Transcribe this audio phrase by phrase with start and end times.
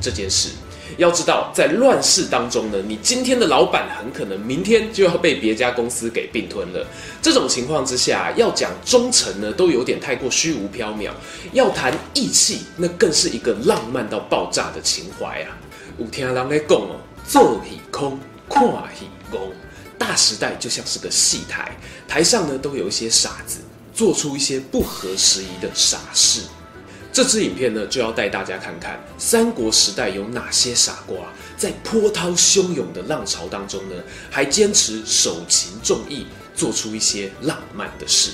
[0.00, 0.50] 这件事，
[0.96, 6.86] 要知道，在乱世当中呢，你今天的老板很可能明天就要被别家公司给并吞了。
[7.20, 11.10] 这种情况之下，要讲忠诚呢，都有点太过虚无缥缈；
[11.52, 15.56] 要谈义气，那更是一个浪漫到爆炸的情怀啊！
[15.98, 16.96] 有听人在讲哦，
[17.26, 18.62] 做戏空，看
[18.98, 19.52] 戏功。
[19.98, 23.58] 大时代就像是个戏台，台上呢都有一些傻子，
[23.92, 26.42] 做出一些不合时宜的傻事。
[27.12, 33.96] 这支影片呢，就要带大家看看三国时代有哪些傻瓜，在波涛汹涌的浪潮当中呢，
[34.30, 38.30] 还坚持守情重义，做出一些浪漫的事。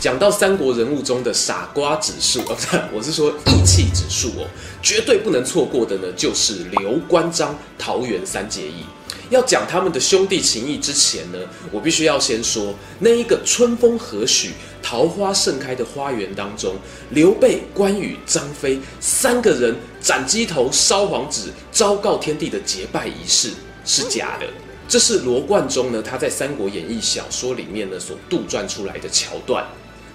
[0.00, 2.56] 讲到三国人物中的傻瓜指数，哦，
[2.92, 4.48] 我是说义气指数哦，
[4.82, 8.84] 绝对不能错过的呢，就是刘关张桃园三结义。
[9.30, 11.38] 要讲他们的兄弟情谊之前呢，
[11.70, 14.48] 我必须要先说那一个春风和煦、
[14.82, 16.74] 桃花盛开的花园当中，
[17.10, 23.50] 刘备、关羽、张飞三个人斩鸡头、烧黄纸、昭告天地的结拜仪式
[23.84, 24.46] 是假的，
[24.88, 29.66] 这是罗贯中呢他在《三国演义》小说里面呢所杜撰出来的桥段。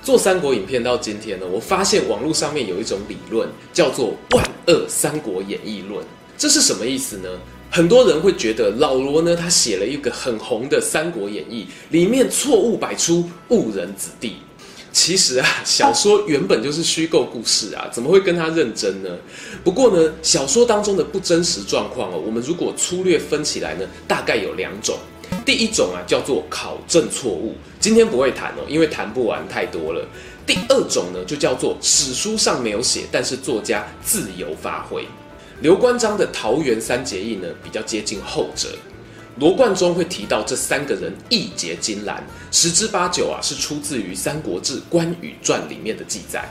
[0.02, 6.04] 做三国影片到今天呢，我发现网络上面有一种理论叫做“万恶三国演义论”，
[6.38, 7.30] 这是什么意思呢？
[7.76, 14.36] 很多人会觉得老罗呢，他写了一个很红的《三国演义》，里面错误百出，误人子弟。
[14.92, 19.10] 其实啊，小说原本就是虚构故事啊，怎么会跟他认真呢？
[19.64, 24.96] 不过呢，小说当中的不真实状况哦，我们如果粗略分起来呢，大概有两种。
[25.44, 30.08] 第一种啊，叫做考证错误，今天不会谈哦，因为谈不完太多了。
[30.46, 35.08] 第二种呢，就叫做史书上没有写，但是作家自由发挥。
[35.62, 38.70] 刘关张的桃园三结义呢，比较接近后者。
[39.40, 46.48] 罗贯中会提到这三个人义结金兰，十之八九啊是出自于《三国志·关羽传》里面的记载。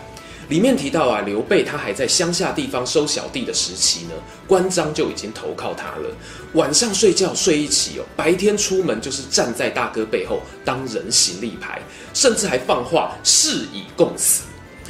[0.48, 4.10] 里面提到啊，刘备他还在乡下地方收小弟的时期呢，
[4.48, 6.10] 关张就已经投靠他了。
[6.54, 11.80] 晚上睡觉睡一起哦，白天出门就是站在大哥背后当人形立牌，
[12.12, 14.42] 甚至还放话誓以共死。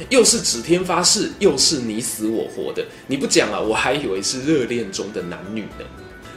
[0.09, 5.85] 又是指天发誓，又是你死我活的，你不讲啊，我还以为是热恋中的男女呢。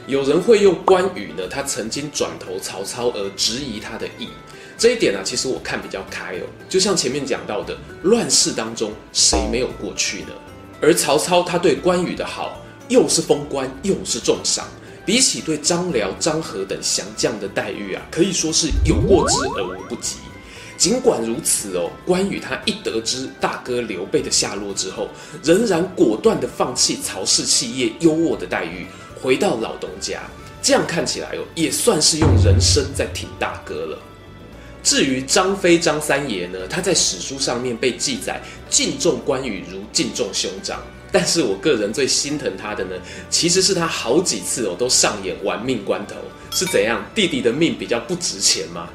[0.05, 4.29] 有人会用关羽呢，他曾经转投曹操而质疑他的义，
[4.77, 6.43] 这一点呢、啊，其实我看比较开哦。
[6.69, 10.29] 就像前面讲到的，乱世当中谁没有过去呢？
[10.79, 14.65] 而曹操他对关羽的好，又是封官又是重赏，
[15.05, 20.17] 比起对张辽、张郃等降将的待遇啊，可以说是有过之而无不及。
[20.77, 25.09] 尽管如此哦，关羽他一得知大哥刘备的下落之后，
[25.43, 28.85] 仍然果断地放弃曹氏企业优渥的待遇，
[29.19, 30.21] 回到老东家。
[30.61, 33.97] 这样看起来哦，也算是用人生在挺大哥了。
[34.83, 42.95] 至于张飞张三爷呢，他在史书上面被记载敬重关羽如敬重兄长，但是我个人最心疼他的呢，
[43.29, 46.15] 其实是他好几次哦都上演玩命关头，
[46.51, 47.03] 是怎样？
[47.15, 48.87] 弟弟的命比较不值钱吗？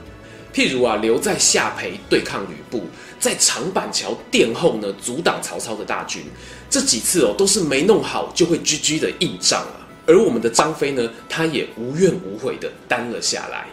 [0.53, 2.85] 譬如啊，留在下邳对抗吕布，
[3.19, 6.23] 在长板桥殿后呢，阻挡曹操的大军，
[6.69, 9.89] 这几次哦，都是没弄好就会 GG 的硬仗啊。
[10.07, 13.67] 而我们的张飞呢，他也无怨无悔的担了下来。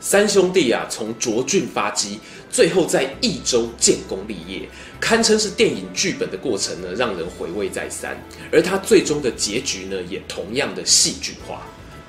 [0.00, 2.18] 三兄弟啊，从涿郡发迹，
[2.50, 4.68] 最后在益州建功立业，
[5.00, 8.16] 堪称是电影剧本的过程呢，让人回味再三。
[8.52, 11.66] 而他最终的结局呢，也同样的戏剧化。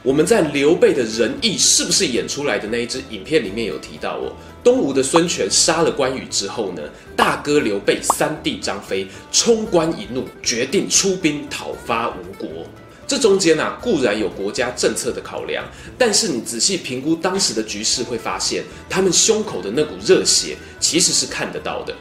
[0.07, 4.31] 我们在刘备的仁义是不是演出来的那一支影片里面有提到哦，
[4.63, 6.81] 东吴的孙权杀了关羽之后呢，
[7.13, 12.65] 大哥刘备三弟张飞冲冠一怒，决定出兵讨伐吴国。
[13.05, 15.65] 这中间啊，固然有国家政策的考量，
[15.97, 21.93] 但是你仔细评估当时的局势，会发现他们胸口的那股热血其实是看得到的。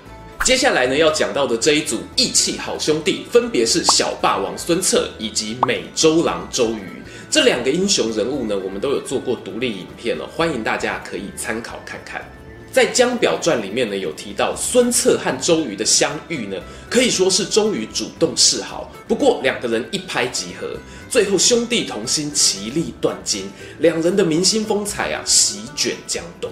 [0.46, 7.02] 接下来呢，要讲到的这一组义气好兄弟，分别是小霸王孙策以及美洲狼周瑜。
[7.28, 12.24] 这两个英雄人物呢，我们都有做过独立影片了，欢迎大家可以参考看看。
[12.70, 16.56] 在《江表传》里面呢，有提到孙策和周瑜的相遇呢，
[16.88, 18.92] 可以说是周瑜主动示好。
[19.08, 20.76] 不过两个人一拍即合，
[21.10, 23.50] 最后兄弟同心，其利断金，
[23.80, 26.48] 两人的明星风采啊，席卷江东。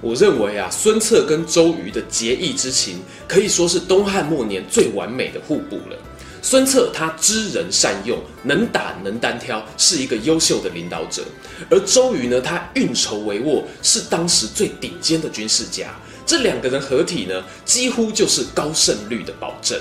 [0.00, 5.96] 我认为啊，孙策跟周瑜的结义之情，可以说是东汉末年最完美的互补了。
[6.42, 11.22] 孙策他知人善用，能打能单挑，是一个优秀的领导者。
[11.70, 15.94] 而周瑜呢，他运筹帷幄，是当时最顶尖的军事家。
[16.26, 19.80] 这两个人合体呢，几乎就是高胜率的保证。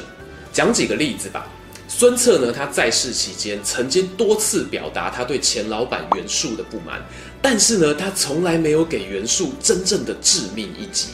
[0.54, 1.46] 讲几个例子吧。
[1.90, 7.06] 孙策呢，他在世期间曾经多次表达他对钱老板袁术的不满，
[7.44, 11.10] 但是呢，他从来没有给袁术真正的致命一击。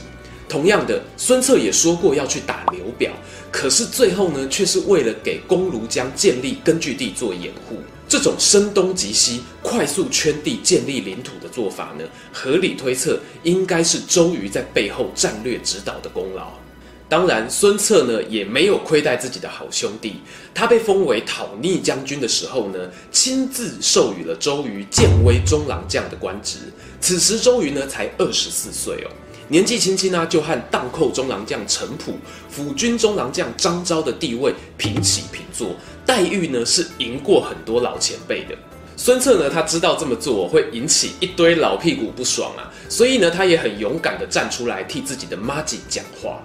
[0.48, 3.12] 同样的，孙策也说过要去打刘表，
[3.52, 7.78] 可是最后呢，却是为了给公庐江建立根据地做掩护。
[8.08, 16.54] 这种声东击西、快速圈地建立领土的做法呢，合理推测应该是周瑜在背后战略指导的功劳。
[17.10, 20.18] 当然，孙策呢也没有亏待自己的好兄弟，
[20.54, 22.78] 他被封为讨逆将军的时候呢，
[23.12, 26.60] 亲自授予了周瑜建威中郎将的官职。
[27.02, 29.10] 此时周瑜呢才二十四岁哦。
[29.48, 32.14] 年纪轻轻呢，就和荡寇中郎将程普、
[32.48, 38.56] 辅军中郎将张昭的地位平起平坐，待遇呢是赢过很多老前辈的。
[38.96, 46.40] 孙策呢，他知道这么做会引起一堆老屁股不爽啊，所以呢，他也很勇敢地站出来替自己的麻吉讲话。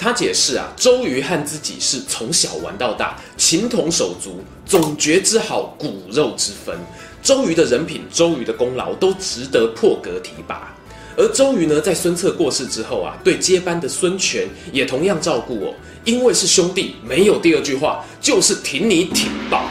[0.00, 6.74] 他解释啊，周瑜和自己是从小玩到大，情同手足，总觉之好，骨肉之分。
[7.22, 10.74] 周瑜的人品、周瑜的功劳都值得破格提拔。
[11.18, 15.74] 而周瑜呢，在孙策过世之后啊，对接班的孙权也同样照顾哦，
[16.06, 19.68] 因为是兄弟，没有第二句话，就是挺你挺爆。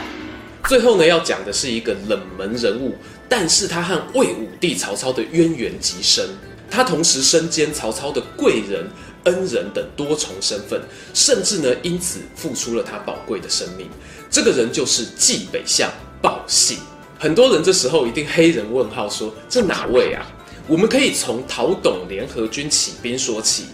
[0.68, 2.94] 最后呢，要讲的是一个冷门人物，
[3.28, 6.24] 但是他和魏武帝曹操的渊源极深，
[6.70, 8.86] 他同时身兼曹操的贵人、
[9.24, 10.80] 恩人等多重身份，
[11.12, 13.88] 甚至呢，因此付出了他宝贵的生命。
[14.30, 15.90] 这个人就是济北相
[16.22, 16.78] 鲍信。
[17.18, 20.24] 很多人这时候一定黑人问号说，这哪位啊？
[20.66, 23.64] 我们可以从讨董联合军起兵说起。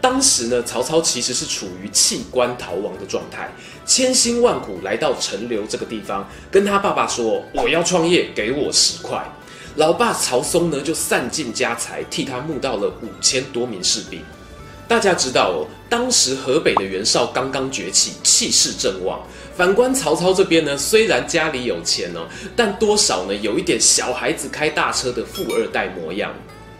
[0.00, 3.50] 当时呢，曹操其实是处于弃官逃亡的状态，
[3.86, 9.26] 千辛万苦来到陈留这个地方，跟他爸爸说：“我要创业，给我十块。”
[9.76, 14.22] 老爸曹嵩呢，就散尽家财替他募到了五千多名士兵。
[14.86, 19.20] 大家知道哦，当时河北的袁绍刚刚崛起，气势正旺。
[19.56, 26.32] 反观曹操这边呢，虽然家里有钱哦，但多少呢有一点小孩子开大车的富二代模样。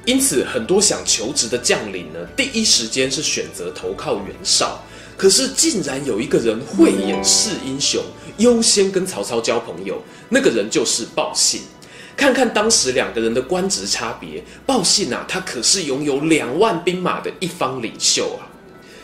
[0.04, 4.84] 因此，很多想求职的将领呢，第一时间是选择投靠袁绍。
[5.16, 8.02] 可是，竟然有一个人慧眼识英雄，
[8.38, 11.62] 优先跟曹操交朋友，那个人就是鲍信。
[12.16, 18.46] 看看当时两个人的官职差别，鲍信啊，他可是拥有两万兵马的一方领袖啊。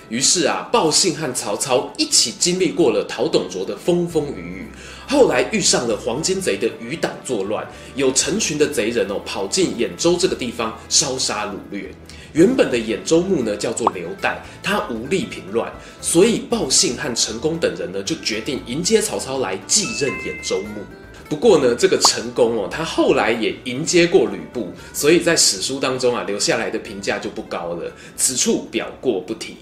[0.08, 4.68] 于是啊，鲍信和曹操一起经历过了讨董卓的风风雨雨，
[5.08, 7.64] 后来遇上了黄巾贼的余党作乱，
[7.94, 11.92] 有成群的贼人哦跑进兖州这个地方烧杀掳掠。
[12.32, 20.82] 原本的兖州牧呢叫做刘岱，他无力平乱，所以鲍信和陈宫等人呢就决定迎接曹操来继任兖州牧。
[21.30, 27.90] 不过呢，这个陈宫哦，他后来也迎接过吕布，所以在史书当中啊留下来的评价就不高了。
[28.16, 29.56] 此处表过不提。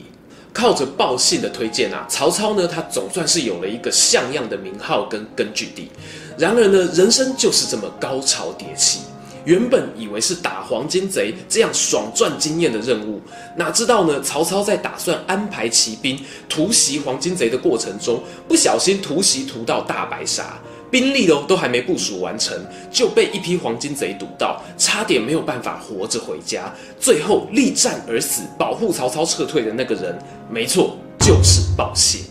[0.51, 5.91] 靠着鲍信的推荐啊，曹操呢他总算是有了一个像样的名号跟根据地。
[6.39, 9.01] 然而呢，人生就是这么高潮迭起。
[9.45, 13.21] 原本以为是打黄巾贼这样爽赚经验的任务，
[13.57, 16.19] 哪知道呢，曹操在打算安排骑兵
[16.49, 20.59] 突袭黄巾贼的过程中，不小心突袭突到大白鲨。
[20.91, 22.57] 兵力都都还没部署完成，
[22.91, 26.73] 就被一批黄巾贼堵到，差点没有办法活着回家。
[26.99, 30.19] 最后力战而死，保护曹操撤退的那个人，
[30.51, 32.23] 没错，就是鲍信。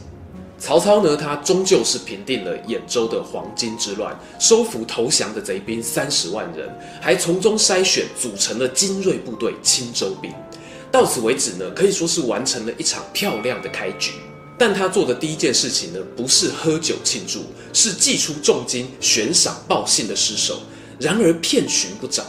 [0.60, 6.68] 曹操呢，他终究是平定了兖州的黄巾之乱，收服投降的贼兵三十万人，
[7.00, 10.32] 还从中筛选组成了精锐部队青州兵。
[10.92, 14.14] 到此为止呢，可以说是完成了一场漂亮的开局。
[14.58, 20.60] 但他做的第一件事情呢，不是喝酒庆祝，是祭出重金悬赏报信的尸首。
[21.00, 22.24] 然而遍寻不着，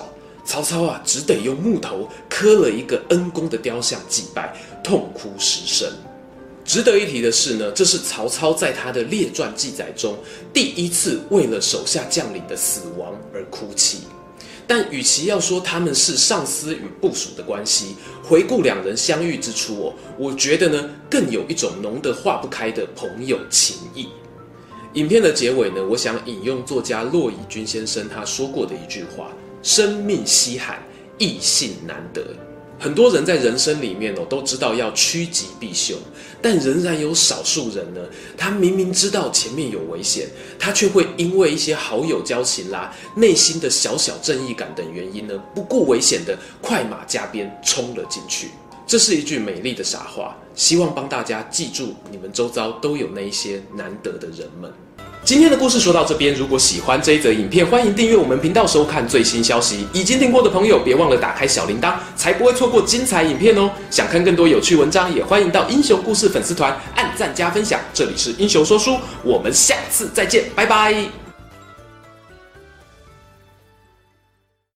[0.45, 4.55] 曹操啊，只得用木头刻了一个恩公的雕像祭拜，
[4.85, 5.91] 痛哭失声。
[6.67, 10.15] 值得一提的是呢，这是曹操在他的列传记载中
[10.53, 14.01] 第一次为了手下将领的死亡而哭泣。
[14.69, 24.09] 但与其要说他们是上司与部属的关系，回顾两人相遇之初哦，我觉得呢，更有一种浓得化不开的朋友情谊。
[24.93, 29.33] 影片的结尾呢，我想引用作家骆以军先生他说过的一句话
[29.63, 30.83] ：“生命稀罕，
[31.17, 32.23] 异性难得。”
[32.79, 35.97] 很多人在人生里面哦，都知道要趋吉避凶，
[36.41, 38.01] 但仍然有少数人呢，
[38.37, 48.49] 他明明知道前面有危险，他却会因为一些好友交情啦、内心的小小正义感等原因呢，不顾危险的快马加鞭冲了进去。
[48.87, 54.73] 这是一句美丽的傻话，希望帮大家记住，你们周遭都有那一些难得的人们。
[55.29, 59.87] 今天的故事说到这边，如果喜欢这一则影片，欢迎订阅我们频道收看最新消息。
[59.93, 63.71] 已经订过的朋友，别忘了打开小铃铛，才不会错过精彩影片哦。
[63.91, 67.79] 想看更多有趣文章，也欢迎到英雄故事粉丝团按赞加分享。
[67.93, 71.28] 这里是英雄说书，我们下次再见，拜拜。